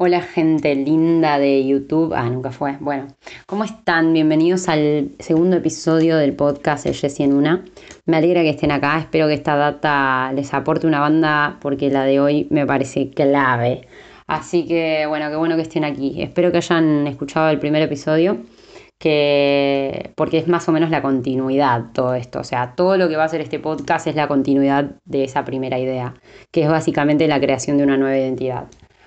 Hola 0.00 0.22
gente 0.22 0.76
linda 0.76 1.40
de 1.40 1.66
YouTube. 1.66 2.14
Ah, 2.14 2.30
nunca 2.30 2.52
fue. 2.52 2.76
Bueno, 2.78 3.08
¿cómo 3.46 3.64
están? 3.64 4.12
Bienvenidos 4.12 4.68
al 4.68 5.10
segundo 5.18 5.56
episodio 5.56 6.16
del 6.16 6.36
podcast 6.36 6.86
El 6.86 6.94
Jessy 6.94 7.24
en 7.24 7.32
una. 7.32 7.64
Me 8.06 8.18
alegra 8.18 8.42
que 8.42 8.50
estén 8.50 8.70
acá. 8.70 8.96
Espero 9.00 9.26
que 9.26 9.34
esta 9.34 9.56
data 9.56 10.32
les 10.34 10.54
aporte 10.54 10.86
una 10.86 11.00
banda 11.00 11.58
porque 11.60 11.90
la 11.90 12.04
de 12.04 12.20
hoy 12.20 12.46
me 12.50 12.64
parece 12.64 13.10
clave. 13.10 13.88
Así 14.28 14.68
que 14.68 15.04
bueno, 15.08 15.30
qué 15.30 15.36
bueno 15.36 15.56
que 15.56 15.62
estén 15.62 15.82
aquí. 15.82 16.22
Espero 16.22 16.52
que 16.52 16.58
hayan 16.58 17.08
escuchado 17.08 17.50
el 17.50 17.58
primer 17.58 17.82
episodio. 17.82 18.38
Que, 18.98 20.12
porque 20.14 20.38
es 20.38 20.46
más 20.46 20.68
o 20.68 20.72
menos 20.72 20.90
la 20.90 21.02
continuidad 21.02 21.86
todo 21.92 22.14
esto, 22.14 22.40
o 22.40 22.44
sea, 22.44 22.74
todo 22.74 22.96
lo 22.96 23.08
que 23.08 23.16
va 23.16 23.22
a 23.22 23.26
hacer 23.26 23.40
este 23.40 23.60
podcast 23.60 24.08
es 24.08 24.16
la 24.16 24.26
continuidad 24.26 24.96
de 25.04 25.22
esa 25.22 25.44
primera 25.44 25.78
idea, 25.78 26.14
que 26.50 26.62
es 26.64 26.68
básicamente 26.68 27.28
la 27.28 27.38
creación 27.38 27.78
de 27.78 27.84
una 27.84 27.96
nueva 27.96 28.18
identidad. 28.18 28.64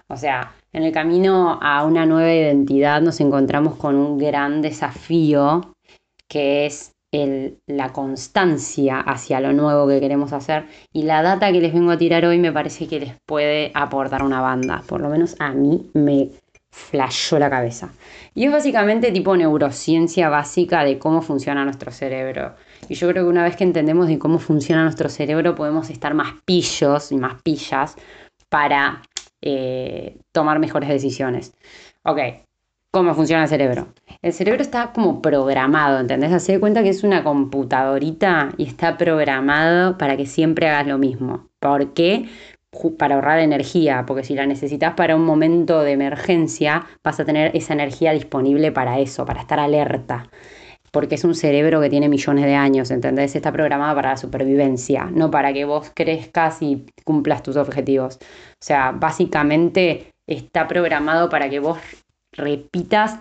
O 0.08 0.16
sea, 0.16 0.54
en 0.74 0.84
el 0.84 0.92
camino 0.92 1.60
a 1.62 1.84
una 1.86 2.06
nueva 2.06 2.34
identidad 2.34 3.02
nos 3.02 3.20
encontramos 3.20 3.76
con 3.76 3.96
un 3.96 4.18
gran 4.18 4.62
desafío 4.62 5.74
que 6.28 6.66
es 6.66 6.94
la 7.68 7.92
constancia 7.92 9.02
hacia 9.02 9.42
lo 9.42 9.52
nuevo 9.52 9.86
que 9.88 10.00
queremos 10.00 10.32
hacer 10.32 10.66
y 10.94 11.04
la 11.04 11.22
data 11.22 11.52
que 11.52 11.60
les 11.60 11.74
vengo 11.74 11.92
a 11.92 11.98
tirar 11.98 12.26
hoy 12.26 12.40
me 12.40 12.54
parece 12.54 12.88
que 12.88 13.02
les 13.02 13.16
puede 13.26 13.72
aportar 13.74 14.24
una 14.24 14.40
banda, 14.40 14.82
por 14.88 15.02
lo 15.02 15.10
menos 15.10 15.36
a 15.40 15.52
mí 15.52 15.90
me 15.94 16.30
flashó 16.70 17.38
la 17.38 17.50
cabeza. 17.50 17.90
Y 18.34 18.46
es 18.46 18.52
básicamente 18.52 19.12
tipo 19.12 19.36
neurociencia 19.36 20.30
básica 20.30 20.86
de 20.86 20.98
cómo 20.98 21.22
funciona 21.22 21.66
nuestro 21.66 21.92
cerebro. 21.92 22.56
Y 22.88 22.96
yo 22.96 23.10
creo 23.10 23.26
que 23.26 23.30
una 23.30 23.44
vez 23.44 23.58
que 23.58 23.66
entendemos 23.66 24.08
de 24.08 24.18
cómo 24.18 24.40
funciona 24.40 24.84
nuestro 24.84 25.10
cerebro 25.10 25.54
podemos 25.54 25.90
estar 25.90 26.14
más 26.14 26.36
pillos 26.46 27.12
y 27.12 27.18
más 27.18 27.42
pillas 27.42 27.98
para 28.48 29.02
eh, 29.42 30.18
tomar 30.32 30.60
mejores 30.60 30.90
decisiones. 30.90 31.54
Ok, 32.04 32.20
¿cómo 32.92 33.14
funciona 33.14 33.44
el 33.44 33.50
cerebro? 33.50 33.94
El 34.22 34.34
cerebro 34.34 34.62
está 34.62 34.92
como 34.94 35.22
programado, 35.22 36.00
¿entendés? 36.00 36.32
Hace 36.34 36.60
cuenta 36.60 36.84
que 36.84 36.90
es 36.90 37.04
una 37.04 37.24
computadorita 37.24 38.50
y 38.58 38.66
está 38.66 38.98
programado 38.98 39.98
para 39.98 40.18
que 40.18 40.26
siempre 40.26 40.70
hagas 40.70 40.88
lo 40.88 40.98
mismo. 40.98 41.50
¿Por 41.60 41.94
qué? 41.94 42.30
Para 42.98 43.16
ahorrar 43.16 43.40
energía, 43.40 44.06
porque 44.08 44.24
si 44.24 44.34
la 44.34 44.46
necesitas 44.46 44.94
para 44.94 45.16
un 45.16 45.26
momento 45.26 45.82
de 45.82 45.92
emergencia, 45.92 46.86
vas 47.04 47.20
a 47.20 47.26
tener 47.26 47.56
esa 47.56 47.74
energía 47.74 48.14
disponible 48.14 48.72
para 48.72 49.00
eso, 49.00 49.26
para 49.26 49.42
estar 49.42 49.60
alerta 49.60 50.30
porque 50.92 51.16
es 51.16 51.24
un 51.24 51.36
cerebro 51.36 51.80
que 51.82 51.90
tiene 51.90 52.10
millones 52.10 52.46
de 52.46 52.56
años, 52.56 52.92
¿entendés? 52.92 53.36
Está 53.36 53.52
programado 53.52 53.96
para 53.96 54.12
la 54.12 54.18
supervivencia, 54.18 55.06
no 55.06 55.32
para 55.32 55.54
que 55.54 55.66
vos 55.66 55.92
crezcas 55.96 56.62
y 56.62 56.86
cumplas 57.06 57.44
tus 57.44 57.56
objetivos. 57.56 58.18
O 58.18 58.64
sea, 58.64 58.92
básicamente 58.92 60.12
está 60.28 60.68
programado 60.68 61.30
para 61.30 61.50
que 61.50 61.60
vos 61.60 61.80
repitas 62.34 63.20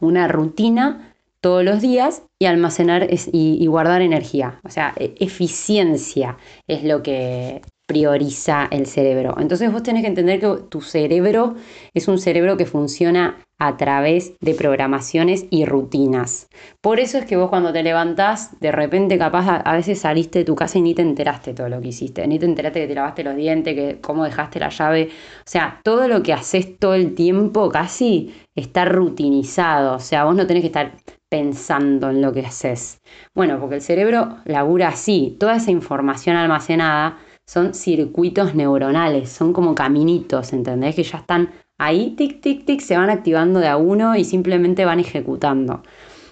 una 0.00 0.26
rutina 0.26 1.14
todos 1.40 1.64
los 1.64 1.80
días 1.80 2.22
y 2.38 2.46
almacenar 2.46 3.08
y, 3.10 3.66
guardar 3.66 4.00
energía. 4.00 4.60
O 4.64 4.70
sea, 4.70 4.94
e, 4.96 5.14
eficiencia 5.18 6.38
es 6.66 6.84
lo 6.84 7.02
que 7.02 7.62
prioriza 7.86 8.68
el 8.70 8.86
cerebro. 8.86 9.34
Entonces 9.38 9.70
vos 9.72 9.82
tenés 9.82 10.02
que 10.02 10.08
entender 10.08 10.40
que 10.40 10.62
tu 10.68 10.80
cerebro 10.80 11.56
es 11.94 12.08
un 12.08 12.18
cerebro 12.18 12.56
que 12.56 12.66
funciona 12.66 13.38
a 13.58 13.76
través 13.76 14.32
de 14.40 14.54
programaciones 14.54 15.46
y 15.50 15.66
rutinas. 15.66 16.48
Por 16.80 16.98
eso 16.98 17.18
es 17.18 17.26
que 17.26 17.36
vos 17.36 17.48
cuando 17.48 17.72
te 17.72 17.84
levantás, 17.84 18.58
de 18.60 18.72
repente 18.72 19.18
capaz 19.18 19.62
a, 19.64 19.72
veces 19.74 20.00
saliste 20.00 20.40
de 20.40 20.44
tu 20.44 20.56
casa 20.56 20.78
y 20.78 20.82
ni 20.82 20.94
te 20.94 21.02
enteraste 21.02 21.54
todo 21.54 21.68
lo 21.68 21.80
que 21.80 21.88
hiciste, 21.88 22.26
ni 22.26 22.40
te 22.40 22.46
enteraste 22.46 22.80
que 22.80 22.88
te 22.88 22.94
lavaste 22.94 23.22
los 23.22 23.36
dientes, 23.36 23.74
que 23.74 24.00
cómo 24.00 24.24
dejaste 24.24 24.58
la 24.58 24.70
llave. 24.70 25.10
O 25.38 25.44
sea, 25.44 25.80
todo 25.84 26.08
lo 26.08 26.24
que 26.24 26.32
haces 26.32 26.76
todo 26.78 26.94
el 26.94 27.14
tiempo 27.14 27.68
casi 27.70 28.34
está 28.56 28.84
rutinizado. 28.84 29.94
O 29.94 30.00
sea, 30.00 30.24
vos 30.24 30.34
no 30.34 30.46
tenés 30.46 30.62
que 30.62 30.68
estar 30.68 30.92
pensando 31.30 32.10
en 32.10 32.20
lo 32.20 32.32
que 32.32 32.40
haces. 32.40 33.00
Bueno, 33.32 33.60
porque 33.60 33.76
el 33.76 33.82
cerebro 33.82 34.38
labura 34.44 34.88
así, 34.88 35.36
toda 35.38 35.56
esa 35.56 35.70
información 35.70 36.36
almacenada 36.36 37.18
son 37.46 37.74
circuitos 37.74 38.54
neuronales, 38.54 39.30
son 39.30 39.52
como 39.52 39.74
caminitos, 39.74 40.52
¿entendés? 40.52 40.94
Que 40.94 41.02
ya 41.02 41.18
están 41.18 41.50
ahí, 41.78 42.14
tic, 42.16 42.40
tic, 42.40 42.64
tic, 42.64 42.80
se 42.80 42.96
van 42.96 43.10
activando 43.10 43.60
de 43.60 43.68
a 43.68 43.76
uno 43.76 44.16
y 44.16 44.24
simplemente 44.24 44.84
van 44.84 45.00
ejecutando. 45.00 45.82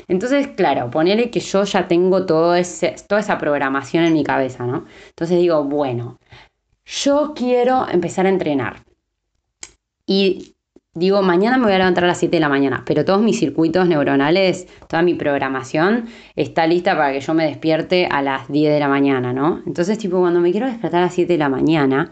Entonces, 0.09 0.48
claro, 0.48 0.91
ponele 0.91 1.31
que 1.31 1.41
yo 1.41 1.65
ya 1.65 1.87
tengo 1.87 2.26
todo 2.26 2.54
ese, 2.54 2.97
toda 3.09 3.21
esa 3.21 3.38
programación 3.38 4.04
en 4.04 4.12
mi 4.12 4.25
cabeza, 4.25 4.66
¿no? 4.66 4.87
Entonces 5.10 5.38
digo, 5.38 5.62
bueno, 5.65 6.19
yo 6.84 7.32
quiero 7.34 7.87
empezar 7.88 8.27
a 8.27 8.31
entrenar. 8.31 8.82
Y 10.06 10.56
digo, 10.94 11.22
mañana 11.22 11.56
me 11.58 11.64
voy 11.64 11.72
a 11.74 11.78
levantar 11.78 12.04
a 12.04 12.08
las 12.08 12.18
7 12.18 12.36
de 12.36 12.40
la 12.40 12.48
mañana, 12.48 12.82
pero 12.86 13.04
todos 13.04 13.22
mis 13.22 13.38
circuitos 13.38 13.86
neuronales, 13.86 14.66
toda 14.88 15.02
mi 15.02 15.14
programación 15.14 16.06
está 16.36 16.66
lista 16.66 16.96
para 16.96 17.12
que 17.12 17.20
yo 17.20 17.34
me 17.34 17.46
despierte 17.46 18.06
a 18.06 18.22
las 18.22 18.48
10 18.48 18.72
de 18.72 18.80
la 18.80 18.88
mañana, 18.88 19.32
¿no? 19.32 19.62
Entonces, 19.66 19.98
tipo, 19.98 20.18
cuando 20.18 20.40
me 20.40 20.50
quiero 20.50 20.66
despertar 20.66 21.00
a 21.00 21.04
las 21.06 21.14
7 21.14 21.32
de 21.32 21.38
la 21.38 21.48
mañana, 21.48 22.10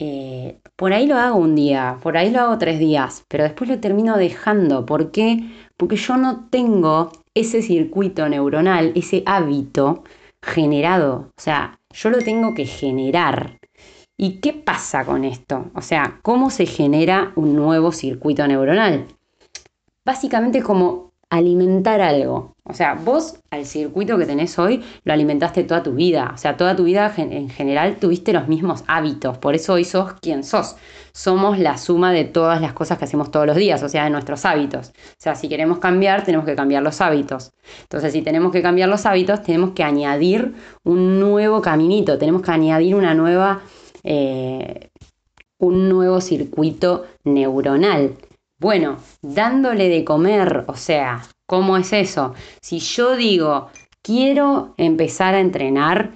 eh, 0.00 0.60
por 0.76 0.92
ahí 0.92 1.06
lo 1.06 1.16
hago 1.16 1.38
un 1.38 1.56
día, 1.56 1.98
por 2.02 2.16
ahí 2.16 2.30
lo 2.30 2.40
hago 2.40 2.58
tres 2.58 2.78
días, 2.78 3.24
pero 3.28 3.44
después 3.44 3.68
lo 3.68 3.80
termino 3.80 4.16
dejando. 4.16 4.86
¿Por 4.86 5.10
qué? 5.10 5.40
Porque 5.76 5.96
yo 5.96 6.16
no 6.16 6.48
tengo 6.50 7.10
ese 7.34 7.62
circuito 7.62 8.28
neuronal, 8.28 8.92
ese 8.94 9.22
hábito 9.26 10.04
generado. 10.42 11.30
O 11.36 11.40
sea, 11.40 11.80
yo 11.92 12.10
lo 12.10 12.18
tengo 12.18 12.54
que 12.54 12.66
generar. 12.66 13.57
¿Y 14.20 14.40
qué 14.40 14.52
pasa 14.52 15.04
con 15.04 15.24
esto? 15.24 15.70
O 15.74 15.80
sea, 15.80 16.18
¿cómo 16.22 16.50
se 16.50 16.66
genera 16.66 17.30
un 17.36 17.54
nuevo 17.54 17.92
circuito 17.92 18.44
neuronal? 18.48 19.06
Básicamente 20.04 20.60
como 20.60 21.12
alimentar 21.30 22.00
algo. 22.00 22.56
O 22.64 22.74
sea, 22.74 22.94
vos 22.94 23.38
al 23.50 23.64
circuito 23.64 24.18
que 24.18 24.26
tenés 24.26 24.58
hoy 24.58 24.82
lo 25.04 25.12
alimentaste 25.12 25.62
toda 25.62 25.84
tu 25.84 25.92
vida. 25.92 26.32
O 26.34 26.36
sea, 26.36 26.56
toda 26.56 26.74
tu 26.74 26.82
vida 26.82 27.14
en 27.16 27.48
general 27.48 27.98
tuviste 27.98 28.32
los 28.32 28.48
mismos 28.48 28.82
hábitos. 28.88 29.38
Por 29.38 29.54
eso 29.54 29.74
hoy 29.74 29.84
sos 29.84 30.14
quien 30.14 30.42
sos. 30.42 30.74
Somos 31.12 31.60
la 31.60 31.78
suma 31.78 32.12
de 32.12 32.24
todas 32.24 32.60
las 32.60 32.72
cosas 32.72 32.98
que 32.98 33.04
hacemos 33.04 33.30
todos 33.30 33.46
los 33.46 33.56
días, 33.56 33.82
o 33.84 33.88
sea, 33.88 34.02
de 34.04 34.10
nuestros 34.10 34.44
hábitos. 34.44 34.88
O 34.88 35.16
sea, 35.18 35.36
si 35.36 35.48
queremos 35.48 35.78
cambiar, 35.78 36.24
tenemos 36.24 36.44
que 36.44 36.56
cambiar 36.56 36.82
los 36.82 37.00
hábitos. 37.00 37.52
Entonces, 37.82 38.12
si 38.12 38.22
tenemos 38.22 38.50
que 38.50 38.62
cambiar 38.62 38.88
los 38.88 39.06
hábitos, 39.06 39.42
tenemos 39.42 39.70
que 39.70 39.84
añadir 39.84 40.54
un 40.82 41.20
nuevo 41.20 41.62
caminito, 41.62 42.18
tenemos 42.18 42.42
que 42.42 42.50
añadir 42.50 42.96
una 42.96 43.14
nueva, 43.14 43.62
eh, 44.04 44.90
un 45.58 45.88
nuevo 45.88 46.20
circuito 46.20 47.06
neuronal. 47.24 48.16
Bueno, 48.58 48.98
dándole 49.22 49.88
de 49.88 50.04
comer, 50.04 50.64
o 50.66 50.74
sea, 50.74 51.22
¿Cómo 51.48 51.78
es 51.78 51.94
eso? 51.94 52.34
Si 52.60 52.78
yo 52.78 53.16
digo, 53.16 53.70
quiero 54.02 54.74
empezar 54.76 55.34
a 55.34 55.40
entrenar 55.40 56.12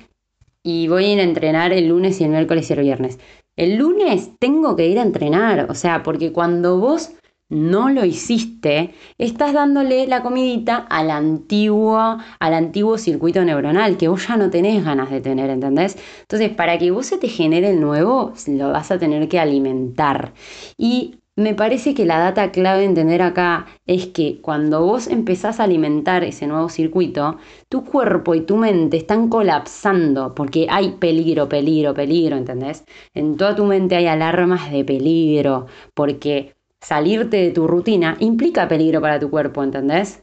y 0.62 0.88
voy 0.88 1.06
a 1.06 1.12
ir 1.14 1.20
a 1.20 1.22
entrenar 1.22 1.72
el 1.72 1.88
lunes 1.88 2.20
y 2.20 2.24
el 2.24 2.30
miércoles 2.30 2.68
y 2.68 2.74
el 2.74 2.80
viernes. 2.80 3.18
El 3.56 3.76
lunes 3.76 4.32
tengo 4.38 4.76
que 4.76 4.88
ir 4.88 4.98
a 4.98 5.02
entrenar, 5.02 5.70
o 5.70 5.74
sea, 5.74 6.02
porque 6.02 6.32
cuando 6.32 6.78
vos 6.78 7.12
no 7.52 7.90
lo 7.90 8.06
hiciste, 8.06 8.94
estás 9.18 9.52
dándole 9.52 10.06
la 10.06 10.22
comidita 10.22 10.78
al 10.88 11.10
antiguo, 11.10 12.16
al 12.40 12.54
antiguo 12.54 12.96
circuito 12.96 13.44
neuronal 13.44 13.98
que 13.98 14.08
vos 14.08 14.26
ya 14.26 14.38
no 14.38 14.48
tenés 14.48 14.82
ganas 14.82 15.10
de 15.10 15.20
tener, 15.20 15.50
¿entendés? 15.50 15.98
Entonces, 16.22 16.48
para 16.48 16.78
que 16.78 16.90
vos 16.90 17.04
se 17.04 17.18
te 17.18 17.28
genere 17.28 17.70
el 17.70 17.80
nuevo, 17.80 18.32
lo 18.46 18.72
vas 18.72 18.90
a 18.90 18.98
tener 18.98 19.28
que 19.28 19.38
alimentar. 19.38 20.32
Y 20.78 21.16
me 21.36 21.54
parece 21.54 21.92
que 21.92 22.06
la 22.06 22.18
data 22.18 22.52
clave 22.52 22.84
entender 22.84 23.20
acá 23.20 23.66
es 23.86 24.06
que 24.06 24.40
cuando 24.40 24.86
vos 24.86 25.06
empezás 25.06 25.60
a 25.60 25.64
alimentar 25.64 26.24
ese 26.24 26.46
nuevo 26.46 26.70
circuito, 26.70 27.36
tu 27.68 27.84
cuerpo 27.84 28.34
y 28.34 28.42
tu 28.46 28.56
mente 28.56 28.96
están 28.96 29.28
colapsando 29.28 30.34
porque 30.34 30.68
hay 30.70 30.92
peligro, 30.92 31.50
peligro, 31.50 31.92
peligro, 31.92 32.36
¿entendés? 32.36 32.84
En 33.12 33.36
toda 33.36 33.54
tu 33.54 33.66
mente 33.66 33.96
hay 33.96 34.06
alarmas 34.06 34.72
de 34.72 34.84
peligro 34.84 35.66
porque 35.94 36.54
salirte 36.82 37.38
de 37.38 37.50
tu 37.52 37.66
rutina 37.66 38.16
implica 38.18 38.68
peligro 38.68 39.00
para 39.00 39.18
tu 39.18 39.30
cuerpo, 39.30 39.62
¿entendés? 39.62 40.22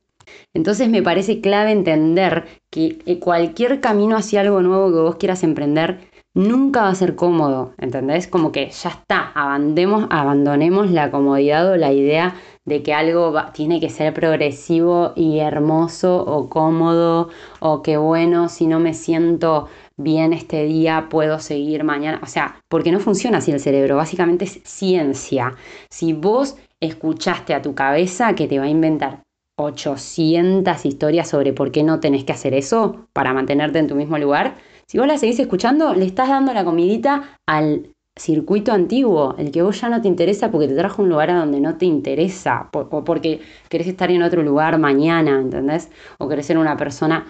Entonces 0.54 0.90
me 0.90 1.02
parece 1.02 1.42
clave 1.42 1.72
entender 1.72 2.46
que 2.70 3.00
eh, 3.06 3.20
cualquier 3.20 3.80
camino 3.80 4.16
hacia 4.16 4.42
algo 4.42 4.62
nuevo 4.62 4.92
que 4.92 5.00
vos 5.00 5.16
quieras 5.16 5.44
emprender 5.44 6.00
nunca 6.36 6.84
va 6.84 6.90
a 6.90 6.96
ser 6.96 7.16
cómodo, 7.16 7.74
¿entendés? 7.78 8.28
Como 8.28 8.52
que 8.52 8.70
ya 8.70 8.90
está, 8.90 9.32
abandonemos, 9.34 10.06
abandonemos 10.12 10.92
la 10.92 11.10
comodidad 11.10 11.72
o 11.72 11.78
la 11.78 11.92
idea 11.92 12.36
de 12.66 12.84
que 12.84 12.94
algo 12.94 13.34
tiene 13.54 13.80
que 13.80 13.90
ser 13.90 14.14
progresivo 14.14 15.14
y 15.16 15.40
hermoso 15.40 16.24
o 16.24 16.50
cómodo 16.50 17.30
o 17.60 17.82
que 17.82 17.98
bueno, 17.98 18.48
si 18.48 18.68
no 18.68 18.80
me 18.80 18.94
siento 18.94 19.68
bien 20.00 20.34
este 20.34 20.64
día, 20.64 21.08
puedo 21.10 21.40
seguir 21.40 21.84
mañana. 21.84 22.20
O 22.24 22.26
sea, 22.26 22.60
porque 22.68 22.92
no 22.92 23.00
funciona 23.00 23.38
así 23.38 23.52
el 23.52 23.60
cerebro, 23.60 23.98
básicamente 23.98 24.46
es 24.46 24.62
ciencia. 24.64 25.56
Si 25.90 26.14
vos 26.14 26.58
escuchaste 26.80 27.54
a 27.54 27.62
tu 27.62 27.76
cabeza 27.76 28.34
que 28.34 28.48
te 28.48 28.58
va 28.58 28.66
a 28.66 28.70
inventar 28.70 29.24
800 29.58 30.86
historias 30.86 31.28
sobre 31.28 31.54
por 31.54 31.72
qué 31.72 31.84
no 31.84 32.00
tenés 32.00 32.24
que 32.24 32.32
hacer 32.32 32.54
eso 32.54 33.08
para 33.14 33.34
mantenerte 33.34 33.80
en 33.80 33.88
tu 33.88 33.96
mismo 33.96 34.18
lugar, 34.18 34.56
si 34.88 34.98
vos 34.98 35.06
la 35.06 35.18
seguís 35.18 35.40
escuchando, 35.40 35.94
le 35.94 36.06
estás 36.06 36.30
dando 36.30 36.54
la 36.54 36.64
comidita 36.64 37.38
al 37.46 37.94
circuito 38.16 38.72
antiguo, 38.72 39.36
el 39.38 39.52
que 39.52 39.62
vos 39.62 39.80
ya 39.80 39.90
no 39.90 40.02
te 40.02 40.08
interesa 40.08 40.50
porque 40.50 40.68
te 40.68 40.76
trajo 40.76 41.04
un 41.04 41.10
lugar 41.10 41.30
a 41.30 41.40
donde 41.40 41.60
no 41.60 41.78
te 41.78 41.86
interesa, 41.86 42.70
o 42.74 43.04
porque 43.04 43.42
querés 43.70 43.88
estar 43.88 44.12
en 44.12 44.24
otro 44.24 44.44
lugar 44.44 44.78
mañana, 44.80 45.40
¿entendés? 45.40 45.90
O 46.18 46.28
querés 46.28 46.46
ser 46.46 46.58
una 46.58 46.76
persona 46.76 47.28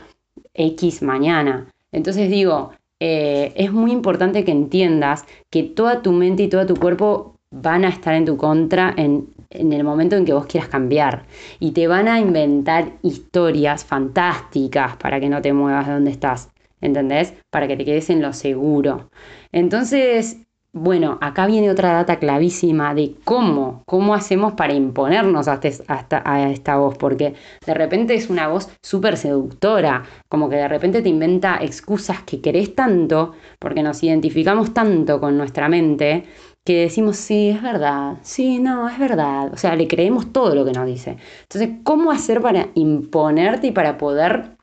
X 0.54 1.02
mañana. 1.02 1.68
Entonces 1.92 2.30
digo, 2.30 2.72
eh, 3.00 3.54
es 3.56 3.72
muy 3.72 3.92
importante 3.92 4.44
que 4.44 4.52
entiendas 4.52 5.26
que 5.50 5.64
toda 5.64 6.02
tu 6.02 6.12
mente 6.12 6.44
y 6.44 6.50
todo 6.50 6.66
tu 6.66 6.76
cuerpo 6.76 7.36
van 7.52 7.86
a 7.86 7.90
estar 7.90 8.14
en 8.14 8.26
tu 8.26 8.38
contra 8.38 8.94
en, 8.96 9.28
en 9.50 9.74
el 9.74 9.84
momento 9.84 10.16
en 10.16 10.26
que 10.26 10.34
vos 10.34 10.46
quieras 10.46 10.70
cambiar. 10.70 11.26
Y 11.60 11.72
te 11.72 11.88
van 11.88 12.08
a 12.08 12.20
inventar 12.20 12.94
historias 13.02 13.86
fantásticas 13.86 14.96
para 14.98 15.20
que 15.20 15.30
no 15.30 15.42
te 15.42 15.54
muevas 15.54 15.88
de 15.88 15.94
donde 15.94 16.12
estás. 16.12 16.50
¿Entendés? 16.82 17.34
Para 17.50 17.68
que 17.68 17.76
te 17.76 17.86
quedes 17.86 18.10
en 18.10 18.22
lo 18.22 18.32
seguro. 18.32 19.10
Entonces, 19.52 20.38
bueno, 20.72 21.18
acá 21.20 21.48
viene 21.48 21.72
otra 21.72 21.94
data 21.94 22.20
clavísima 22.20 22.94
de 22.94 23.16
cómo, 23.24 23.82
cómo 23.88 24.14
hacemos 24.14 24.54
para 24.54 24.74
imponernos 24.74 25.48
hasta, 25.48 26.22
a 26.24 26.52
esta 26.52 26.78
voz, 26.78 26.96
porque 26.98 27.34
de 27.66 27.74
repente 27.74 28.14
es 28.14 28.30
una 28.30 28.48
voz 28.48 28.70
súper 28.84 29.18
seductora, 29.18 30.04
como 30.30 30.48
que 30.48 30.58
de 30.58 30.68
repente 30.68 31.02
te 31.02 31.10
inventa 31.10 31.58
excusas 31.62 32.22
que 32.22 32.40
querés 32.40 32.76
tanto, 32.76 33.34
porque 33.58 33.82
nos 33.82 34.04
identificamos 34.04 34.74
tanto 34.74 35.20
con 35.20 35.38
nuestra 35.38 35.70
mente, 35.70 36.26
que 36.64 36.82
decimos, 36.82 37.18
sí, 37.18 37.50
es 37.50 37.64
verdad, 37.64 38.18
sí, 38.22 38.60
no, 38.60 38.88
es 38.90 39.00
verdad, 39.00 39.52
o 39.52 39.58
sea, 39.58 39.76
le 39.76 39.88
creemos 39.88 40.32
todo 40.32 40.54
lo 40.54 40.66
que 40.66 40.72
nos 40.72 40.86
dice. 40.86 41.18
Entonces, 41.42 41.80
¿cómo 41.84 42.12
hacer 42.12 42.42
para 42.42 42.68
imponerte 42.76 43.68
y 43.68 43.72
para 43.72 43.98
poder 43.98 44.58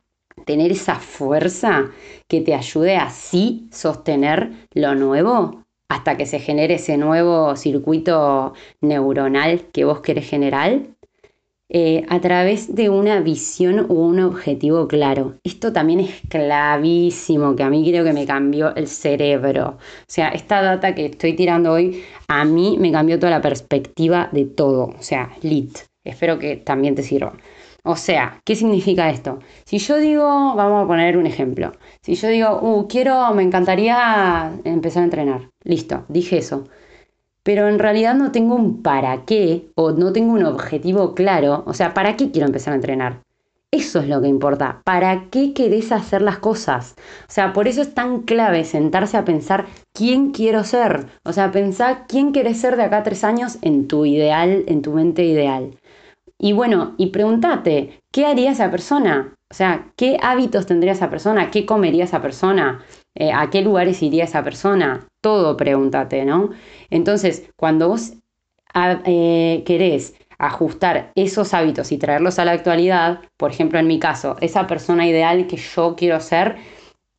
tener 0.45 0.71
esa 0.71 0.95
fuerza 0.95 1.89
que 2.29 2.39
te 2.39 2.53
ayude 2.53 2.95
a 2.95 3.09
sí 3.09 3.67
sostener 3.73 4.51
lo 4.73 4.95
nuevo? 4.95 5.66
Hasta 5.89 6.17
que 6.17 6.25
se 6.25 6.39
genere 6.39 6.75
ese 6.75 6.97
nuevo 6.97 7.55
circuito 7.55 8.53
neuronal 8.81 9.61
que 9.71 9.85
vos 9.85 10.01
querés 10.01 10.29
generar, 10.29 10.81
eh, 11.69 12.05
a 12.07 12.21
través 12.21 12.75
de 12.75 12.89
una 12.89 13.19
visión 13.19 13.87
o 13.89 13.93
un 13.93 14.21
objetivo 14.21 14.87
claro. 14.87 15.35
Esto 15.43 15.73
también 15.73 15.99
es 15.99 16.21
clavísimo, 16.29 17.57
que 17.57 17.63
a 17.63 17.69
mí 17.69 17.85
creo 17.89 18.05
que 18.05 18.13
me 18.13 18.25
cambió 18.25 18.73
el 18.75 18.87
cerebro. 18.87 19.77
O 19.77 20.05
sea, 20.07 20.29
esta 20.29 20.61
data 20.61 20.95
que 20.95 21.07
estoy 21.07 21.35
tirando 21.35 21.73
hoy, 21.73 22.03
a 22.29 22.45
mí 22.45 22.77
me 22.79 22.91
cambió 22.91 23.19
toda 23.19 23.31
la 23.31 23.41
perspectiva 23.41 24.29
de 24.31 24.45
todo. 24.45 24.93
O 24.97 25.01
sea, 25.01 25.31
lit. 25.41 25.79
Espero 26.05 26.39
que 26.39 26.55
también 26.55 26.95
te 26.95 27.03
sirva. 27.03 27.33
O 27.87 27.95
sea, 27.95 28.41
¿qué 28.43 28.55
significa 28.55 29.09
esto? 29.09 29.39
Si 29.63 29.77
yo 29.77 29.97
digo, 29.97 30.23
vamos 30.55 30.83
a 30.83 30.87
poner 30.87 31.17
un 31.17 31.25
ejemplo. 31.25 31.71
Si 32.01 32.15
yo 32.15 32.27
digo, 32.27 32.59
uh, 32.61 32.87
quiero, 32.87 33.33
me 33.33 33.43
encantaría 33.43 34.51
empezar 34.65 35.03
a 35.03 35.05
entrenar. 35.05 35.49
Listo, 35.63 36.03
dije 36.09 36.37
eso. 36.37 36.65
Pero 37.43 37.69
en 37.69 37.79
realidad 37.79 38.13
no 38.15 38.33
tengo 38.33 38.55
un 38.55 38.83
para 38.83 39.23
qué 39.23 39.69
o 39.75 39.91
no 39.91 40.11
tengo 40.11 40.33
un 40.33 40.43
objetivo 40.43 41.15
claro. 41.15 41.63
O 41.65 41.73
sea, 41.73 41.93
¿para 41.93 42.17
qué 42.17 42.29
quiero 42.29 42.47
empezar 42.47 42.73
a 42.73 42.75
entrenar? 42.75 43.21
Eso 43.71 43.99
es 43.99 44.09
lo 44.09 44.21
que 44.21 44.27
importa. 44.27 44.81
¿Para 44.83 45.29
qué 45.29 45.53
querés 45.53 45.91
hacer 45.93 46.21
las 46.21 46.39
cosas? 46.39 46.95
O 47.27 47.31
sea, 47.31 47.53
por 47.53 47.69
eso 47.69 47.81
es 47.81 47.93
tan 47.93 48.21
clave 48.23 48.65
sentarse 48.65 49.15
a 49.15 49.23
pensar 49.23 49.65
quién 49.93 50.31
quiero 50.31 50.65
ser. 50.65 51.07
O 51.23 51.31
sea, 51.31 51.51
pensar 51.51 52.05
quién 52.07 52.33
querés 52.33 52.59
ser 52.59 52.75
de 52.75 52.83
acá 52.83 52.97
a 52.97 53.03
tres 53.03 53.23
años 53.23 53.57
en 53.61 53.87
tu 53.87 54.05
ideal, 54.05 54.65
en 54.67 54.81
tu 54.81 54.91
mente 54.91 55.23
ideal. 55.23 55.77
Y 56.39 56.53
bueno, 56.53 56.93
y 56.97 57.07
pregúntate, 57.07 57.99
¿qué 58.11 58.25
haría 58.25 58.51
esa 58.51 58.69
persona? 58.69 59.33
O 59.49 59.53
sea, 59.53 59.91
¿qué 59.95 60.17
hábitos 60.21 60.65
tendría 60.65 60.91
esa 60.91 61.09
persona? 61.09 61.49
¿Qué 61.49 61.65
comería 61.65 62.03
esa 62.03 62.21
persona? 62.21 62.83
Eh, 63.15 63.31
¿A 63.33 63.49
qué 63.49 63.61
lugares 63.61 64.03
iría 64.03 64.25
esa 64.25 64.43
persona? 64.43 65.07
Todo 65.21 65.57
pregúntate, 65.57 66.25
¿no? 66.25 66.51
Entonces, 66.89 67.49
cuando 67.55 67.87
vos 67.89 68.13
eh, 69.05 69.63
querés 69.65 70.15
ajustar 70.37 71.11
esos 71.15 71.53
hábitos 71.53 71.91
y 71.91 71.97
traerlos 71.97 72.37
a 72.37 72.45
la 72.45 72.51
actualidad, 72.51 73.21
por 73.37 73.49
ejemplo, 73.51 73.79
en 73.79 73.87
mi 73.87 73.99
caso, 73.99 74.35
esa 74.41 74.67
persona 74.67 75.07
ideal 75.07 75.47
que 75.47 75.57
yo 75.57 75.95
quiero 75.95 76.19
ser, 76.19 76.57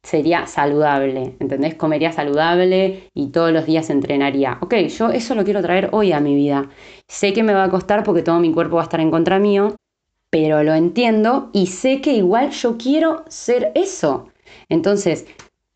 sería 0.02 0.46
saludable, 0.46 1.36
¿entendés? 1.40 1.74
Comería 1.74 2.12
saludable 2.12 3.10
y 3.14 3.28
todos 3.28 3.52
los 3.52 3.66
días 3.66 3.90
entrenaría. 3.90 4.58
Ok, 4.60 4.74
yo 4.86 5.10
eso 5.10 5.34
lo 5.34 5.44
quiero 5.44 5.60
traer 5.60 5.90
hoy 5.92 6.12
a 6.12 6.20
mi 6.20 6.34
vida. 6.34 6.68
Sé 7.08 7.32
que 7.32 7.42
me 7.42 7.54
va 7.54 7.64
a 7.64 7.70
costar 7.70 8.04
porque 8.04 8.22
todo 8.22 8.38
mi 8.38 8.52
cuerpo 8.52 8.76
va 8.76 8.82
a 8.82 8.84
estar 8.84 9.00
en 9.00 9.10
contra 9.10 9.38
mío, 9.38 9.76
pero 10.30 10.62
lo 10.62 10.74
entiendo 10.74 11.50
y 11.52 11.66
sé 11.66 12.00
que 12.00 12.12
igual 12.12 12.50
yo 12.50 12.76
quiero 12.76 13.24
ser 13.28 13.72
eso. 13.74 14.28
Entonces, 14.68 15.26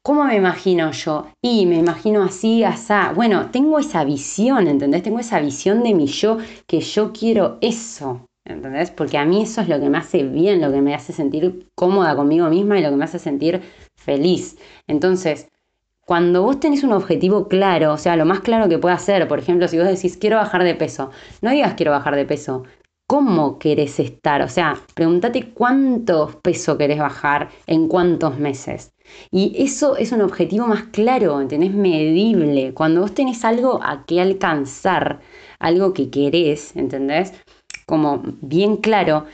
¿cómo 0.02 0.24
me 0.24 0.36
imagino 0.36 0.90
yo? 0.92 1.28
Y 1.42 1.64
me 1.66 1.76
imagino 1.76 2.22
así, 2.22 2.64
asá. 2.64 3.12
Bueno, 3.14 3.50
tengo 3.50 3.78
esa 3.78 4.04
visión, 4.04 4.68
¿entendés? 4.68 5.02
Tengo 5.02 5.20
esa 5.20 5.40
visión 5.40 5.82
de 5.82 5.94
mi 5.94 6.06
yo, 6.06 6.38
que 6.66 6.80
yo 6.80 7.12
quiero 7.12 7.58
eso. 7.62 8.26
¿Entendés? 8.44 8.90
Porque 8.90 9.18
a 9.18 9.24
mí 9.24 9.42
eso 9.42 9.60
es 9.60 9.68
lo 9.68 9.78
que 9.80 9.88
me 9.88 9.98
hace 9.98 10.24
bien, 10.24 10.60
lo 10.60 10.72
que 10.72 10.80
me 10.80 10.94
hace 10.94 11.12
sentir 11.12 11.68
cómoda 11.74 12.16
conmigo 12.16 12.48
misma 12.48 12.78
y 12.78 12.82
lo 12.82 12.90
que 12.90 12.96
me 12.96 13.04
hace 13.04 13.20
sentir 13.20 13.62
feliz. 13.94 14.58
Entonces, 14.88 15.48
cuando 16.06 16.42
vos 16.42 16.58
tenés 16.60 16.82
un 16.82 16.92
objetivo 16.92 17.48
claro, 17.48 17.92
o 17.92 17.98
sea, 17.98 18.16
lo 18.16 18.24
más 18.24 18.40
claro 18.40 18.68
que 18.68 18.78
pueda 18.78 18.98
ser, 18.98 19.28
por 19.28 19.38
ejemplo, 19.38 19.68
si 19.68 19.78
vos 19.78 19.86
decís 19.86 20.16
quiero 20.16 20.36
bajar 20.36 20.64
de 20.64 20.74
peso, 20.74 21.10
no 21.40 21.50
digas 21.50 21.74
quiero 21.74 21.92
bajar 21.92 22.16
de 22.16 22.24
peso, 22.24 22.64
¿cómo 23.06 23.58
querés 23.58 24.00
estar? 24.00 24.42
O 24.42 24.48
sea, 24.48 24.76
pregúntate 24.94 25.52
cuánto 25.52 26.40
peso 26.42 26.78
querés 26.78 26.98
bajar 26.98 27.50
en 27.66 27.86
cuántos 27.88 28.38
meses. 28.38 28.92
Y 29.30 29.54
eso 29.62 29.96
es 29.96 30.12
un 30.12 30.22
objetivo 30.22 30.66
más 30.66 30.84
claro, 30.84 31.46
tenés 31.46 31.74
medible. 31.74 32.72
Cuando 32.74 33.02
vos 33.02 33.12
tenés 33.14 33.44
algo 33.44 33.80
a 33.82 34.04
qué 34.06 34.20
alcanzar, 34.20 35.20
algo 35.58 35.92
que 35.92 36.10
querés, 36.10 36.74
¿entendés? 36.76 37.34
Como 37.86 38.22
bien 38.40 38.76
claro, 38.78 39.26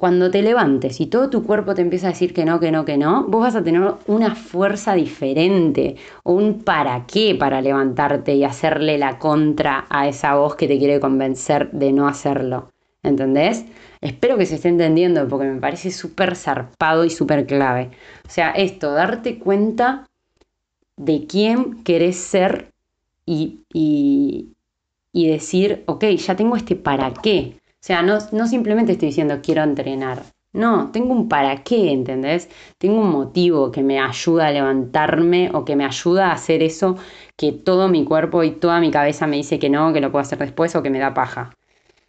cuando 0.00 0.30
te 0.30 0.40
levantes 0.40 0.98
y 1.02 1.08
todo 1.08 1.28
tu 1.28 1.44
cuerpo 1.44 1.74
te 1.74 1.82
empieza 1.82 2.06
a 2.06 2.12
decir 2.12 2.32
que 2.32 2.46
no, 2.46 2.58
que 2.58 2.72
no, 2.72 2.86
que 2.86 2.96
no, 2.96 3.24
vos 3.24 3.42
vas 3.42 3.54
a 3.54 3.62
tener 3.62 3.82
una 4.06 4.34
fuerza 4.34 4.94
diferente 4.94 5.96
o 6.22 6.32
un 6.32 6.62
para 6.62 7.04
qué 7.06 7.34
para 7.34 7.60
levantarte 7.60 8.34
y 8.34 8.44
hacerle 8.44 8.96
la 8.96 9.18
contra 9.18 9.84
a 9.90 10.08
esa 10.08 10.36
voz 10.36 10.56
que 10.56 10.66
te 10.66 10.78
quiere 10.78 11.00
convencer 11.00 11.70
de 11.72 11.92
no 11.92 12.08
hacerlo. 12.08 12.70
¿Entendés? 13.02 13.66
Espero 14.00 14.38
que 14.38 14.46
se 14.46 14.54
esté 14.54 14.68
entendiendo 14.68 15.28
porque 15.28 15.46
me 15.46 15.60
parece 15.60 15.90
súper 15.90 16.34
zarpado 16.34 17.04
y 17.04 17.10
súper 17.10 17.44
clave. 17.44 17.90
O 18.26 18.30
sea, 18.30 18.52
esto, 18.52 18.94
darte 18.94 19.38
cuenta 19.38 20.06
de 20.96 21.26
quién 21.26 21.84
querés 21.84 22.16
ser 22.16 22.72
y, 23.26 23.60
y, 23.70 24.54
y 25.12 25.28
decir, 25.28 25.84
ok, 25.84 26.04
ya 26.04 26.36
tengo 26.36 26.56
este 26.56 26.74
para 26.74 27.12
qué. 27.12 27.59
Sea, 27.80 28.02
no, 28.02 28.18
no 28.32 28.46
simplemente 28.46 28.92
estoy 28.92 29.08
diciendo 29.08 29.40
quiero 29.42 29.62
entrenar. 29.62 30.22
No, 30.52 30.90
tengo 30.90 31.12
un 31.12 31.28
para 31.28 31.62
qué, 31.62 31.92
¿entendés? 31.92 32.48
Tengo 32.78 33.00
un 33.00 33.10
motivo 33.10 33.70
que 33.70 33.82
me 33.82 34.00
ayuda 34.00 34.48
a 34.48 34.50
levantarme 34.50 35.50
o 35.54 35.64
que 35.64 35.76
me 35.76 35.84
ayuda 35.84 36.28
a 36.28 36.32
hacer 36.32 36.62
eso 36.62 36.96
que 37.36 37.52
todo 37.52 37.88
mi 37.88 38.04
cuerpo 38.04 38.42
y 38.42 38.50
toda 38.50 38.80
mi 38.80 38.90
cabeza 38.90 39.26
me 39.28 39.36
dice 39.36 39.58
que 39.60 39.70
no, 39.70 39.92
que 39.92 40.00
lo 40.00 40.10
puedo 40.10 40.22
hacer 40.22 40.38
después 40.38 40.74
o 40.74 40.82
que 40.82 40.90
me 40.90 40.98
da 40.98 41.14
paja. 41.14 41.54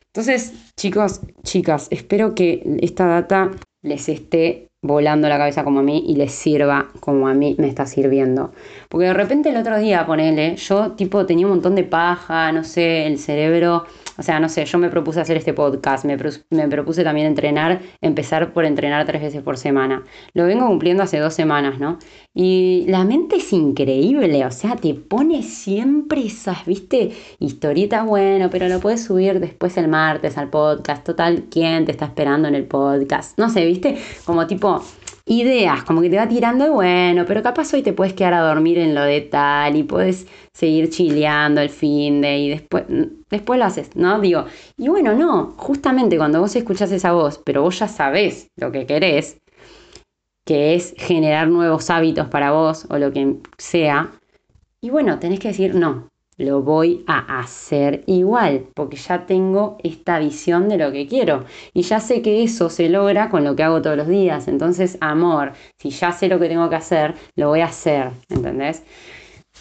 Entonces, 0.07 0.53
chicos, 0.75 1.21
chicas, 1.43 1.87
espero 1.91 2.35
que 2.35 2.63
esta 2.81 3.05
data 3.05 3.51
les 3.83 4.09
esté 4.09 4.67
volando 4.81 5.29
la 5.29 5.37
cabeza 5.37 5.63
como 5.63 5.79
a 5.79 5.83
mí 5.83 6.03
y 6.07 6.15
les 6.15 6.31
sirva 6.31 6.89
como 6.99 7.27
a 7.27 7.33
mí 7.33 7.55
me 7.59 7.67
está 7.67 7.85
sirviendo. 7.85 8.51
Porque 8.89 9.07
de 9.07 9.13
repente 9.13 9.49
el 9.49 9.57
otro 9.57 9.77
día, 9.77 10.05
ponele, 10.05 10.55
yo 10.57 10.93
tipo 10.93 11.25
tenía 11.25 11.45
un 11.45 11.53
montón 11.53 11.75
de 11.75 11.83
paja, 11.83 12.51
no 12.51 12.63
sé, 12.63 13.05
el 13.05 13.19
cerebro 13.19 13.85
o 14.21 14.23
sea, 14.23 14.39
no 14.39 14.49
sé, 14.49 14.65
yo 14.65 14.77
me 14.77 14.91
propuse 14.91 15.19
hacer 15.19 15.35
este 15.35 15.51
podcast, 15.51 16.05
me, 16.05 16.15
propuse 16.15 17.03
también 17.03 17.25
entrenar, 17.25 17.81
empezar 18.01 18.53
por 18.53 18.65
entrenar 18.65 19.03
tres 19.07 19.19
veces 19.19 19.41
por 19.41 19.57
semana. 19.57 20.03
Lo 20.35 20.45
vengo 20.45 20.67
cumpliendo 20.67 21.01
hace 21.01 21.17
dos 21.17 21.33
semanas, 21.33 21.79
¿no? 21.79 21.97
Y 22.31 22.85
la 22.87 23.03
mente 23.03 23.37
es 23.37 23.51
increíble, 23.51 24.45
o 24.45 24.51
sea, 24.51 24.75
te 24.75 24.93
pone 24.93 25.41
siempre 25.41 26.23
esas, 26.23 26.67
viste, 26.67 27.13
historietas, 27.39 28.05
bueno, 28.05 28.51
pero 28.51 28.67
lo 28.67 28.79
puedes 28.79 29.03
subir 29.03 29.39
después 29.39 29.75
el 29.77 29.87
martes 29.87 30.37
al 30.37 30.51
podcast, 30.51 31.03
total, 31.03 31.45
¿quién 31.49 31.85
te 31.85 31.91
está 31.91 32.05
esperando 32.05 32.47
en 32.47 32.53
el 32.53 32.65
podcast? 32.65 33.39
No 33.39 33.49
sé, 33.49 33.65
viste, 33.65 33.97
como 34.23 34.45
tipo 34.45 34.83
ideas, 35.25 35.83
como 35.83 36.01
que 36.01 36.09
te 36.09 36.17
va 36.17 36.27
tirando 36.27 36.65
y 36.65 36.69
bueno, 36.69 37.25
pero 37.27 37.43
capaz 37.43 37.73
hoy 37.73 37.81
te 37.81 37.93
puedes 37.93 38.13
quedar 38.13 38.33
a 38.33 38.41
dormir 38.41 38.77
en 38.77 38.95
lo 38.95 39.01
de 39.03 39.21
tal 39.21 39.75
y 39.75 39.83
puedes 39.83 40.27
seguir 40.53 40.89
chileando 40.89 41.61
el 41.61 41.69
fin 41.69 42.21
de 42.21 42.37
y 42.37 42.49
después, 42.49 42.85
después 43.29 43.59
lo 43.59 43.65
haces, 43.65 43.95
¿no? 43.95 44.19
Digo, 44.19 44.45
y 44.77 44.87
bueno, 44.87 45.13
no, 45.13 45.53
justamente 45.57 46.17
cuando 46.17 46.41
vos 46.41 46.55
escuchás 46.55 46.91
esa 46.91 47.11
voz, 47.11 47.39
pero 47.43 47.61
vos 47.61 47.79
ya 47.79 47.87
sabés 47.87 48.47
lo 48.57 48.71
que 48.71 48.85
querés, 48.85 49.37
que 50.45 50.75
es 50.75 50.95
generar 50.97 51.47
nuevos 51.47 51.89
hábitos 51.89 52.27
para 52.27 52.51
vos 52.51 52.87
o 52.89 52.97
lo 52.97 53.11
que 53.11 53.37
sea, 53.57 54.11
y 54.81 54.89
bueno, 54.89 55.19
tenés 55.19 55.39
que 55.39 55.49
decir, 55.49 55.75
no, 55.75 56.10
lo 56.41 56.61
voy 56.61 57.03
a 57.07 57.39
hacer 57.39 58.03
igual, 58.07 58.67
porque 58.73 58.97
ya 58.97 59.25
tengo 59.25 59.77
esta 59.83 60.19
visión 60.19 60.69
de 60.69 60.77
lo 60.77 60.91
que 60.91 61.07
quiero 61.07 61.45
y 61.73 61.83
ya 61.83 61.99
sé 61.99 62.21
que 62.21 62.43
eso 62.43 62.69
se 62.69 62.89
logra 62.89 63.29
con 63.29 63.43
lo 63.43 63.55
que 63.55 63.63
hago 63.63 63.81
todos 63.81 63.97
los 63.97 64.07
días. 64.07 64.47
Entonces, 64.47 64.97
amor, 65.01 65.53
si 65.77 65.89
ya 65.91 66.11
sé 66.11 66.27
lo 66.27 66.39
que 66.39 66.49
tengo 66.49 66.69
que 66.69 66.75
hacer, 66.75 67.15
lo 67.35 67.49
voy 67.49 67.61
a 67.61 67.65
hacer, 67.65 68.11
¿entendés? 68.29 68.83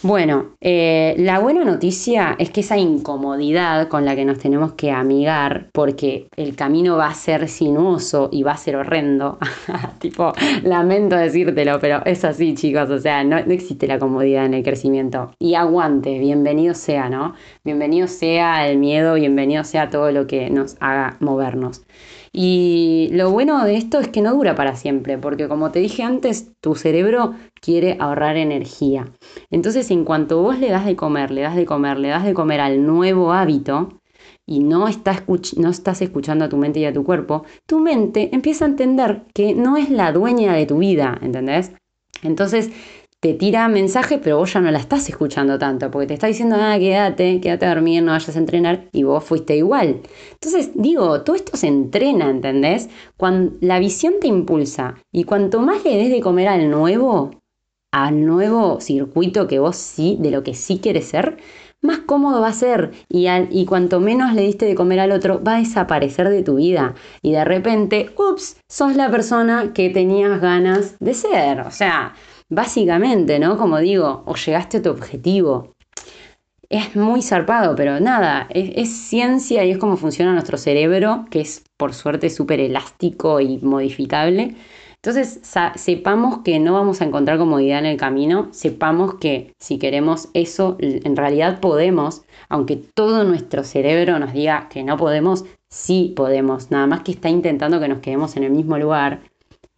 Bueno, 0.02 0.56
eh, 0.62 1.14
la 1.18 1.40
buena 1.40 1.62
noticia 1.62 2.34
es 2.38 2.48
que 2.50 2.60
esa 2.60 2.78
incomodidad 2.78 3.88
con 3.88 4.06
la 4.06 4.16
que 4.16 4.24
nos 4.24 4.38
tenemos 4.38 4.72
que 4.72 4.90
amigar, 4.90 5.68
porque 5.74 6.28
el 6.36 6.56
camino 6.56 6.96
va 6.96 7.08
a 7.08 7.14
ser 7.14 7.50
sinuoso 7.50 8.30
y 8.32 8.42
va 8.42 8.52
a 8.52 8.56
ser 8.56 8.76
horrendo, 8.76 9.36
tipo, 9.98 10.32
lamento 10.62 11.16
decírtelo, 11.16 11.78
pero 11.80 12.02
es 12.06 12.24
así 12.24 12.54
chicos, 12.54 12.88
o 12.88 12.98
sea, 12.98 13.22
no, 13.24 13.44
no 13.44 13.52
existe 13.52 13.86
la 13.86 13.98
comodidad 13.98 14.46
en 14.46 14.54
el 14.54 14.64
crecimiento. 14.64 15.32
Y 15.38 15.54
aguante, 15.54 16.18
bienvenido 16.18 16.72
sea, 16.72 17.10
¿no? 17.10 17.34
Bienvenido 17.62 18.06
sea 18.06 18.66
el 18.70 18.78
miedo, 18.78 19.14
bienvenido 19.16 19.64
sea 19.64 19.90
todo 19.90 20.12
lo 20.12 20.26
que 20.26 20.48
nos 20.48 20.78
haga 20.80 21.18
movernos. 21.20 21.82
Y 22.32 23.08
lo 23.12 23.30
bueno 23.30 23.64
de 23.64 23.76
esto 23.76 23.98
es 23.98 24.08
que 24.08 24.22
no 24.22 24.34
dura 24.34 24.54
para 24.54 24.76
siempre, 24.76 25.18
porque 25.18 25.48
como 25.48 25.72
te 25.72 25.80
dije 25.80 26.02
antes, 26.04 26.52
tu 26.60 26.76
cerebro 26.76 27.34
quiere 27.60 27.96
ahorrar 27.98 28.36
energía. 28.36 29.12
Entonces, 29.50 29.90
en 29.90 30.04
cuanto 30.04 30.40
vos 30.40 30.58
le 30.58 30.70
das 30.70 30.86
de 30.86 30.94
comer, 30.94 31.32
le 31.32 31.40
das 31.40 31.56
de 31.56 31.64
comer, 31.64 31.98
le 31.98 32.08
das 32.08 32.24
de 32.24 32.34
comer 32.34 32.60
al 32.60 32.86
nuevo 32.86 33.32
hábito, 33.32 34.00
y 34.46 34.60
no, 34.60 34.86
no 35.56 35.68
estás 35.70 36.02
escuchando 36.02 36.44
a 36.44 36.48
tu 36.48 36.56
mente 36.56 36.80
y 36.80 36.84
a 36.84 36.92
tu 36.92 37.04
cuerpo, 37.04 37.44
tu 37.66 37.78
mente 37.78 38.30
empieza 38.32 38.64
a 38.64 38.68
entender 38.68 39.22
que 39.32 39.54
no 39.54 39.76
es 39.76 39.90
la 39.90 40.12
dueña 40.12 40.54
de 40.54 40.66
tu 40.66 40.78
vida, 40.78 41.18
¿entendés? 41.22 41.72
Entonces 42.22 42.70
te 43.20 43.34
tira 43.34 43.68
mensajes, 43.68 44.18
pero 44.22 44.38
vos 44.38 44.52
ya 44.52 44.60
no 44.60 44.70
la 44.70 44.78
estás 44.78 45.06
escuchando 45.10 45.58
tanto, 45.58 45.90
porque 45.90 46.06
te 46.06 46.14
está 46.14 46.26
diciendo, 46.26 46.56
ah, 46.58 46.76
quédate, 46.78 47.38
quédate 47.40 47.66
a 47.66 47.74
dormir, 47.74 48.02
no 48.02 48.12
vayas 48.12 48.34
a 48.34 48.38
entrenar, 48.38 48.88
y 48.92 49.02
vos 49.02 49.22
fuiste 49.22 49.56
igual. 49.56 50.00
Entonces, 50.32 50.70
digo, 50.74 51.20
todo 51.20 51.36
esto 51.36 51.54
se 51.56 51.68
entrena, 51.68 52.30
¿entendés? 52.30 52.88
Cuando 53.18 53.52
la 53.60 53.78
visión 53.78 54.14
te 54.20 54.26
impulsa, 54.26 54.94
y 55.12 55.24
cuanto 55.24 55.60
más 55.60 55.84
le 55.84 55.96
des 55.96 56.10
de 56.10 56.22
comer 56.22 56.48
al 56.48 56.70
nuevo, 56.70 57.30
al 57.92 58.24
nuevo 58.24 58.80
circuito 58.80 59.46
que 59.46 59.58
vos 59.58 59.76
sí, 59.76 60.16
de 60.20 60.30
lo 60.30 60.42
que 60.42 60.54
sí 60.54 60.78
quieres 60.78 61.06
ser, 61.06 61.36
más 61.82 61.98
cómodo 62.00 62.40
va 62.40 62.48
a 62.48 62.52
ser 62.52 62.90
y, 63.08 63.26
y 63.28 63.64
cuanto 63.64 64.00
menos 64.00 64.34
le 64.34 64.42
diste 64.42 64.66
de 64.66 64.74
comer 64.74 65.00
al 65.00 65.12
otro, 65.12 65.42
va 65.42 65.56
a 65.56 65.58
desaparecer 65.58 66.28
de 66.28 66.42
tu 66.42 66.56
vida. 66.56 66.94
Y 67.22 67.32
de 67.32 67.44
repente, 67.44 68.10
ups, 68.16 68.58
sos 68.68 68.96
la 68.96 69.10
persona 69.10 69.72
que 69.72 69.90
tenías 69.90 70.40
ganas 70.40 70.96
de 71.00 71.14
ser. 71.14 71.62
O 71.62 71.70
sea, 71.70 72.14
Básicamente, 72.50 73.38
¿no? 73.38 73.56
Como 73.56 73.78
digo, 73.78 74.24
o 74.26 74.34
llegaste 74.34 74.78
a 74.78 74.82
tu 74.82 74.90
objetivo. 74.90 75.76
Es 76.68 76.96
muy 76.96 77.22
zarpado, 77.22 77.76
pero 77.76 78.00
nada, 78.00 78.48
es, 78.50 78.90
ciencia 78.90 79.64
y 79.64 79.70
es 79.70 79.78
como 79.78 79.96
funciona 79.96 80.32
nuestro 80.32 80.58
cerebro, 80.58 81.26
que 81.30 81.40
es 81.40 81.64
por 81.76 81.94
suerte 81.94 82.28
súper 82.28 82.58
elástico 82.58 83.40
y 83.40 83.58
modificable. 83.58 84.56
Entonces, 84.96 85.40
sepamos 85.76 86.38
que 86.38 86.58
no 86.58 86.74
vamos 86.74 87.00
a 87.00 87.04
encontrar 87.04 87.38
comodidad 87.38 87.78
en 87.78 87.86
el 87.86 87.96
camino, 87.96 88.48
sepamos 88.52 89.14
que 89.14 89.54
si 89.58 89.78
queremos 89.78 90.28
eso, 90.34 90.76
en 90.80 91.16
realidad 91.16 91.60
podemos, 91.60 92.22
aunque 92.48 92.76
todo 92.76 93.24
nuestro 93.24 93.64
cerebro 93.64 94.18
nos 94.18 94.32
diga 94.32 94.68
que 94.68 94.82
no 94.82 94.96
podemos, 94.96 95.44
sí 95.68 96.12
podemos, 96.16 96.70
nada 96.70 96.86
más 96.86 97.00
que 97.00 97.12
está 97.12 97.28
intentando 97.30 97.80
que 97.80 97.88
nos 97.88 98.00
quedemos 98.00 98.36
en 98.36 98.44
el 98.44 98.50
mismo 98.50 98.76
lugar 98.76 99.20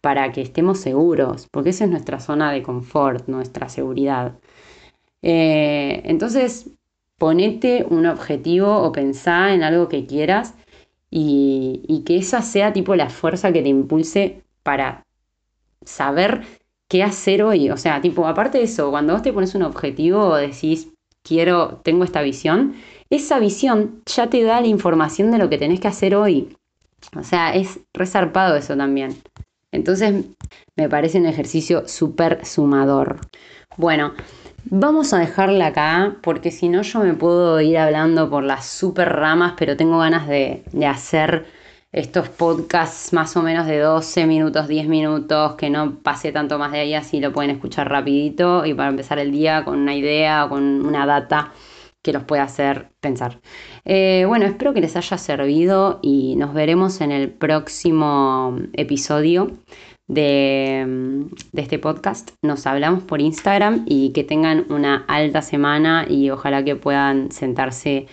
para 0.03 0.33
que 0.33 0.41
estemos 0.41 0.79
seguros, 0.81 1.47
porque 1.49 1.69
esa 1.69 1.85
es 1.85 1.89
nuestra 1.89 2.19
zona 2.19 2.51
de 2.51 2.61
confort, 2.61 3.29
nuestra 3.29 3.69
seguridad. 3.69 4.33
Eh, 5.21 6.01
entonces, 6.03 6.71
ponete 7.17 7.85
un 7.89 8.05
objetivo 8.05 8.81
o 8.81 8.91
pensá 8.91 9.53
en 9.53 9.63
algo 9.63 9.87
que 9.87 10.05
quieras 10.05 10.55
y, 11.09 12.03
que 12.05 12.17
esa 12.17 12.41
sea 12.41 12.73
tipo 12.73 12.97
la 12.97 13.09
fuerza 13.09 13.53
que 13.53 13.61
te 13.61 13.69
impulse 13.69 14.43
para 14.61 15.05
saber 15.85 16.43
qué 16.89 17.01
hacer 17.01 17.41
hoy. 17.41 17.69
O 17.69 17.77
sea, 17.77 18.01
tipo, 18.01 18.27
aparte 18.27 18.57
de 18.57 18.65
eso, 18.65 18.91
cuando 18.91 19.13
vos 19.13 19.21
te 19.21 19.31
pones 19.31 19.55
un 19.55 19.63
objetivo 19.63 20.19
o 20.19 20.35
decís, 20.35 20.89
quiero, 21.23 21.79
tengo 21.85 22.03
esta 22.03 22.21
visión, 22.21 22.75
esa 23.09 23.39
visión 23.39 24.01
ya 24.05 24.29
te 24.29 24.43
da 24.43 24.59
la 24.59 24.67
información 24.67 25.31
de 25.31 25.37
lo 25.37 25.49
que 25.49 25.57
tenés 25.57 25.79
que 25.79 25.87
hacer 25.87 26.13
hoy. 26.13 26.57
O 27.17 27.23
sea, 27.23 27.55
es 27.55 27.79
resarpado 27.93 28.57
eso 28.57 28.75
también. 28.75 29.15
Entonces 29.73 30.25
me 30.77 30.87
parece 30.87 31.19
un 31.19 31.25
ejercicio 31.25 31.87
súper 31.87 32.45
sumador. 32.45 33.19
Bueno, 33.75 34.13
vamos 34.65 35.13
a 35.13 35.19
dejarla 35.19 35.67
acá 35.67 36.17
porque 36.21 36.51
si 36.51 36.69
no 36.69 36.83
yo 36.83 36.99
me 36.99 37.15
puedo 37.15 37.59
ir 37.59 37.79
hablando 37.79 38.29
por 38.29 38.43
las 38.43 38.67
super 38.67 39.09
ramas, 39.09 39.55
pero 39.57 39.75
tengo 39.75 39.97
ganas 39.97 40.27
de, 40.27 40.63
hacer 40.87 41.47
estos 41.91 42.29
podcasts 42.29 43.13
más 43.13 43.35
o 43.35 43.41
menos 43.41 43.65
de 43.65 43.79
12 43.79 44.27
minutos, 44.27 44.67
10 44.67 44.87
minutos, 44.87 45.55
que 45.55 45.71
no 45.71 45.95
pase 46.01 46.31
tanto 46.31 46.59
más 46.59 46.71
de 46.71 46.79
ahí, 46.79 46.93
así 46.93 47.19
lo 47.19 47.33
pueden 47.33 47.51
escuchar 47.51 47.89
rapidito 47.89 48.65
y 48.65 48.75
para 48.75 48.89
empezar 48.89 49.17
el 49.17 49.31
día 49.31 49.63
con 49.65 49.79
una 49.79 49.95
idea 49.95 50.45
o 50.45 50.49
con 50.49 50.85
una 50.85 51.05
data 51.07 51.51
que 52.03 52.13
los 52.13 52.23
pueda 52.23 52.43
hacer 52.43 52.89
pensar. 52.99 53.39
Eh, 53.85 54.25
bueno, 54.27 54.45
espero 54.45 54.73
que 54.73 54.81
les 54.81 54.95
haya 54.95 55.17
servido 55.17 55.99
y 56.03 56.35
nos 56.35 56.53
veremos 56.53 57.01
en 57.01 57.11
el 57.11 57.29
próximo 57.29 58.57
episodio 58.73 59.51
de, 60.07 61.25
de, 61.53 61.61
este 61.61 61.79
podcast. 61.79 62.31
Nos 62.41 62.67
hablamos 62.67 63.03
por 63.03 63.21
Instagram 63.21 63.85
y 63.87 64.11
que 64.11 64.25
tengan 64.25 64.65
una 64.69 65.05
alta 65.07 65.41
semana 65.41 66.05
y 66.07 66.29
ojalá 66.29 66.63
que 66.63 66.75
puedan 66.75 67.31
sentarse 67.31 68.07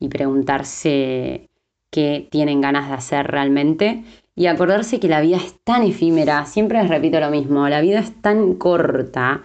y 0.00 0.08
preguntarse 0.08 1.50
qué 1.90 2.26
tienen 2.30 2.62
ganas 2.62 2.88
de 2.88 2.94
hacer 2.94 3.26
realmente. 3.26 4.02
Y 4.34 4.46
acordarse 4.46 4.98
que 5.00 5.08
la 5.08 5.20
vida 5.20 5.36
es 5.38 5.58
tan 5.62 5.82
efímera, 5.82 6.44
siempre 6.44 6.80
les 6.80 6.90
repito 6.90 7.20
lo 7.20 7.30
mismo, 7.30 7.68
la 7.68 7.80
vida 7.80 8.00
es 8.00 8.20
tan 8.20 8.54
corta 8.54 9.42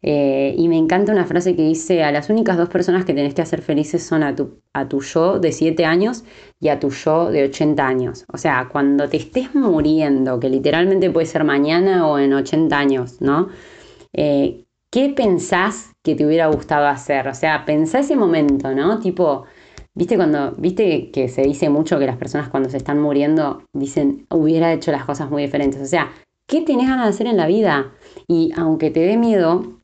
eh, 0.00 0.54
y 0.56 0.68
me 0.68 0.76
encanta 0.76 1.10
una 1.12 1.26
frase 1.26 1.56
que 1.56 1.62
dice, 1.62 2.04
a 2.04 2.12
las 2.12 2.30
únicas 2.30 2.56
dos 2.56 2.68
personas 2.68 3.04
que 3.04 3.14
tenés 3.14 3.34
que 3.34 3.42
hacer 3.42 3.62
felices 3.62 4.02
son 4.04 4.22
a 4.22 4.34
tu, 4.34 4.60
a 4.72 4.88
tu 4.88 5.00
yo 5.00 5.40
de 5.40 5.50
7 5.50 5.84
años 5.84 6.24
y 6.60 6.68
a 6.68 6.78
tu 6.78 6.90
yo 6.90 7.30
de 7.30 7.44
80 7.44 7.86
años. 7.86 8.24
O 8.32 8.38
sea, 8.38 8.68
cuando 8.70 9.08
te 9.08 9.16
estés 9.16 9.54
muriendo, 9.54 10.38
que 10.38 10.48
literalmente 10.48 11.10
puede 11.10 11.26
ser 11.26 11.44
mañana 11.44 12.06
o 12.06 12.18
en 12.18 12.32
80 12.32 12.78
años, 12.78 13.20
¿no? 13.20 13.48
Eh, 14.12 14.64
¿Qué 14.90 15.10
pensás 15.10 15.92
que 16.02 16.14
te 16.14 16.24
hubiera 16.24 16.46
gustado 16.46 16.86
hacer? 16.86 17.28
O 17.28 17.34
sea, 17.34 17.64
pensá 17.66 17.98
ese 17.98 18.16
momento, 18.16 18.72
¿no? 18.74 19.00
Tipo, 19.00 19.44
¿viste 19.94 20.16
cuando, 20.16 20.52
viste 20.56 21.10
que 21.10 21.28
se 21.28 21.42
dice 21.42 21.68
mucho 21.68 21.98
que 21.98 22.06
las 22.06 22.16
personas 22.16 22.48
cuando 22.48 22.70
se 22.70 22.78
están 22.78 23.00
muriendo 23.00 23.64
dicen, 23.74 24.26
hubiera 24.30 24.72
hecho 24.72 24.92
las 24.92 25.04
cosas 25.04 25.28
muy 25.28 25.42
diferentes? 25.42 25.82
O 25.82 25.86
sea, 25.86 26.10
¿qué 26.46 26.62
tenés 26.62 26.88
ganas 26.88 27.06
de 27.06 27.10
hacer 27.10 27.26
en 27.26 27.36
la 27.36 27.46
vida? 27.46 27.92
Y 28.28 28.52
aunque 28.56 28.90
te 28.90 29.00
dé 29.00 29.18
miedo, 29.18 29.77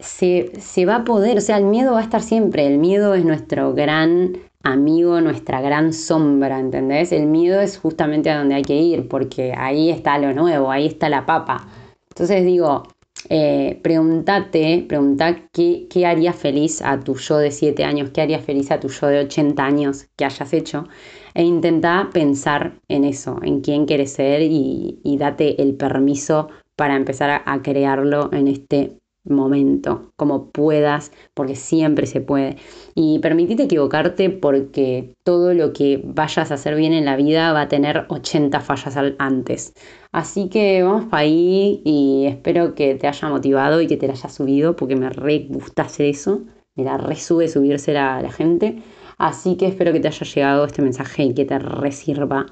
se, 0.00 0.86
va 0.86 0.96
a 0.96 1.04
poder, 1.04 1.38
o 1.38 1.40
sea, 1.40 1.58
el 1.58 1.64
miedo 1.64 1.92
va 1.92 2.00
a 2.00 2.02
estar 2.02 2.22
siempre, 2.22 2.66
el 2.66 2.78
miedo 2.78 3.14
es 3.14 3.24
nuestro 3.24 3.74
gran 3.74 4.38
amigo, 4.62 5.20
nuestra 5.20 5.60
gran 5.60 5.92
sombra, 5.92 6.58
¿entendés? 6.60 7.12
El 7.12 7.26
miedo 7.26 7.60
es 7.60 7.78
justamente 7.78 8.30
a 8.30 8.38
donde 8.38 8.54
hay 8.56 8.62
que 8.62 8.76
ir, 8.76 9.08
porque 9.08 9.54
ahí 9.56 9.90
está 9.90 10.18
lo 10.18 10.32
nuevo, 10.32 10.70
ahí 10.70 10.86
está 10.86 11.08
la 11.08 11.26
papa. 11.26 11.66
Entonces 12.10 12.44
digo, 12.44 12.84
eh, 13.28 13.78
pregúntate, 13.82 14.84
pregunta 14.88 15.48
qué, 15.52 15.86
qué 15.90 16.06
haría 16.06 16.32
feliz 16.32 16.82
a 16.82 17.00
tu 17.00 17.16
yo 17.16 17.38
de 17.38 17.50
7 17.50 17.84
años, 17.84 18.10
qué 18.10 18.22
haría 18.22 18.38
feliz 18.38 18.70
a 18.70 18.80
tu 18.80 18.88
yo 18.88 19.06
de 19.06 19.20
80 19.20 19.64
años 19.64 20.06
que 20.16 20.24
hayas 20.24 20.52
hecho, 20.52 20.88
e 21.34 21.42
intenta 21.42 22.10
pensar 22.12 22.80
en 22.88 23.04
eso, 23.04 23.38
en 23.42 23.60
quién 23.60 23.86
quieres 23.86 24.12
ser 24.12 24.42
y, 24.42 24.98
date 25.18 25.62
el 25.62 25.74
permiso 25.74 26.48
para 26.76 26.96
empezar 26.96 27.42
a 27.44 27.62
crearlo 27.62 28.30
en 28.32 28.48
este 28.48 28.99
momento, 29.24 30.12
como 30.16 30.50
puedas, 30.50 31.12
porque 31.34 31.56
siempre 31.56 32.06
se 32.06 32.20
puede. 32.20 32.56
Y 32.94 33.18
permitite 33.20 33.64
equivocarte 33.64 34.30
porque 34.30 35.14
todo 35.24 35.54
lo 35.54 35.72
que 35.72 36.00
vayas 36.04 36.50
a 36.50 36.54
hacer 36.54 36.74
bien 36.76 36.92
en 36.92 37.04
la 37.04 37.16
vida 37.16 37.52
va 37.52 37.62
a 37.62 37.68
tener 37.68 38.06
80 38.08 38.60
fallas 38.60 38.96
antes. 39.18 39.74
Así 40.12 40.48
que 40.48 40.82
vamos 40.82 41.04
para 41.06 41.22
ahí 41.22 41.82
y 41.84 42.26
espero 42.26 42.74
que 42.74 42.94
te 42.94 43.06
haya 43.06 43.28
motivado 43.28 43.80
y 43.80 43.86
que 43.86 43.96
te 43.96 44.06
la 44.06 44.14
haya 44.14 44.28
subido 44.28 44.76
porque 44.76 44.96
me 44.96 45.10
re 45.10 45.46
gusta 45.48 45.86
eso. 45.98 46.42
Me 46.76 46.84
la 46.84 46.96
resube 46.96 47.48
subirse 47.48 47.96
a 47.98 48.22
la 48.22 48.32
gente. 48.32 48.82
Así 49.18 49.56
que 49.56 49.66
espero 49.66 49.92
que 49.92 50.00
te 50.00 50.08
haya 50.08 50.26
llegado 50.26 50.64
este 50.64 50.82
mensaje 50.82 51.24
y 51.24 51.34
que 51.34 51.44
te 51.44 51.58
resirva. 51.58 52.46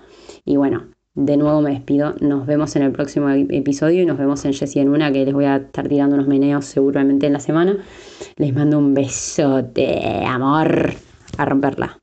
Y 0.44 0.56
bueno, 0.56 0.88
de 1.14 1.36
nuevo 1.36 1.60
me 1.60 1.70
despido. 1.70 2.14
Nos 2.20 2.46
vemos 2.46 2.76
en 2.76 2.82
el 2.82 2.92
próximo 2.92 3.28
episodio 3.30 4.02
y 4.02 4.06
nos 4.06 4.18
vemos 4.18 4.44
en 4.44 4.52
Jessie 4.52 4.82
en 4.82 4.88
una 4.88 5.12
que 5.12 5.24
les 5.24 5.34
voy 5.34 5.46
a 5.46 5.56
estar 5.56 5.88
tirando 5.88 6.14
unos 6.14 6.28
meneos 6.28 6.64
seguramente 6.64 7.26
en 7.26 7.32
la 7.32 7.40
semana. 7.40 7.76
Les 8.36 8.54
mando 8.54 8.78
un 8.78 8.94
besote, 8.94 10.24
amor, 10.24 10.92
a 11.36 11.44
romperla. 11.44 11.98